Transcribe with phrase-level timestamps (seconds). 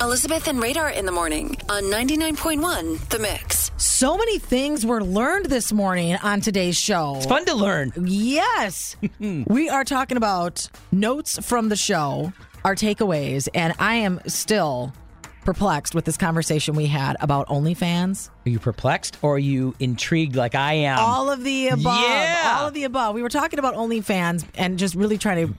[0.00, 3.70] Elizabeth and Radar in the morning on 99.1 The Mix.
[3.76, 7.14] So many things were learned this morning on today's show.
[7.16, 7.92] It's fun to learn.
[8.04, 8.96] Yes.
[9.20, 12.32] we are talking about notes from the show,
[12.64, 14.92] our takeaways, and I am still
[15.44, 18.30] perplexed with this conversation we had about OnlyFans.
[18.46, 20.98] Are you perplexed or are you intrigued like I am?
[20.98, 22.00] All of the above.
[22.02, 22.56] Yeah.
[22.58, 23.14] All of the above.
[23.14, 25.54] We were talking about OnlyFans and just really trying to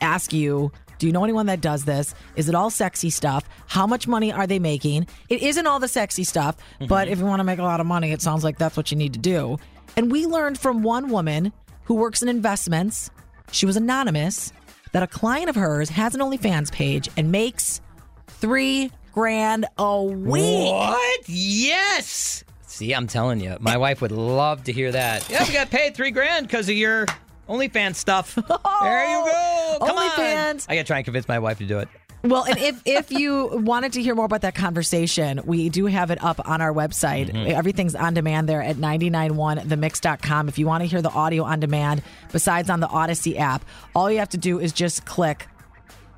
[0.00, 2.14] ask you do you know anyone that does this?
[2.36, 3.44] Is it all sexy stuff?
[3.66, 5.06] How much money are they making?
[5.28, 7.12] It isn't all the sexy stuff, but mm-hmm.
[7.12, 8.96] if you want to make a lot of money, it sounds like that's what you
[8.96, 9.58] need to do.
[9.96, 11.52] And we learned from one woman
[11.84, 13.10] who works in investments,
[13.52, 14.52] she was anonymous,
[14.92, 17.80] that a client of hers has an OnlyFans page and makes
[18.26, 20.72] three grand a week.
[20.72, 21.28] What?
[21.28, 22.44] Yes.
[22.66, 25.28] See, I'm telling you, my wife would love to hear that.
[25.28, 27.06] Yeah, we got paid three grand because of your
[27.48, 28.34] OnlyFans stuff.
[28.82, 29.57] there you go.
[29.78, 30.66] Come OnlyFans.
[30.68, 30.72] on.
[30.72, 31.88] I got to try and convince my wife to do it.
[32.24, 36.10] Well, and if if you wanted to hear more about that conversation, we do have
[36.10, 37.32] it up on our website.
[37.48, 40.48] Everything's on demand there at 991themix.com.
[40.48, 42.02] If you want to hear the audio on demand,
[42.32, 45.46] besides on the Audacy app, all you have to do is just click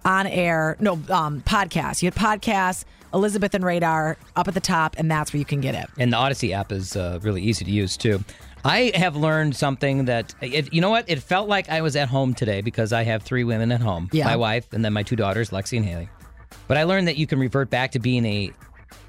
[0.04, 2.02] on air, no, um, podcast.
[2.02, 5.60] You hit podcast, Elizabeth and Radar up at the top, and that's where you can
[5.60, 5.90] get it.
[5.98, 8.24] And the Audacy app is uh, really easy to use too.
[8.64, 11.06] I have learned something that it, you know what?
[11.08, 14.08] It felt like I was at home today because I have three women at home,
[14.12, 14.24] Yeah.
[14.26, 16.08] my wife, and then my two daughters, Lexi and Haley.
[16.68, 18.50] But I learned that you can revert back to being a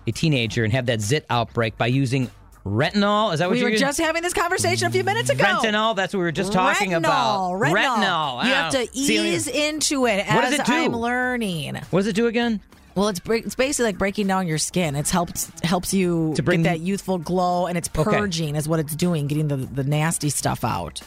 [0.08, 2.30] a teenager and have that zit outbreak by using
[2.66, 3.33] retinol.
[3.33, 5.43] Is that what We you're were just having this conversation a few minutes ago.
[5.43, 5.95] Retinol.
[5.95, 7.52] That's what we were just talking retinol, about.
[7.53, 7.73] Retinol.
[7.73, 8.43] Retinol.
[8.45, 9.02] You have to don't know.
[9.03, 10.73] See, ease into it What as does it do?
[10.73, 11.76] I'm learning.
[11.92, 12.61] What does it do again?
[12.95, 14.95] Well, it's break, it's basically like breaking down your skin.
[14.95, 18.03] It's helps helps you To bring- get that youthful glow, and it's Okay.
[18.03, 21.02] purging is what it's doing, getting the the nasty stuff out.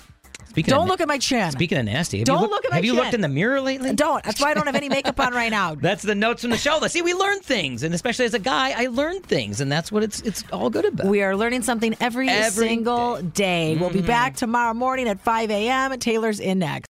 [0.49, 1.51] Speaking Don't of, look at my chin.
[1.51, 3.01] Speaking of nasty, Don't you looked, look at my Have you chin.
[3.03, 3.93] looked in the mirror lately?
[3.93, 4.23] Don't.
[4.23, 5.75] That's why I don't have any makeup on right now.
[5.81, 6.79] That's the notes from the show.
[6.87, 10.05] See, we learn things, and especially as a guy, I learn things, and that's what
[10.05, 11.09] it's it's all good about.
[11.09, 13.77] We are learning something every, Every single day.
[13.77, 14.07] We'll be mm-hmm.
[14.07, 15.91] back tomorrow morning at 5 a.m.
[15.91, 16.83] At Taylor's in next.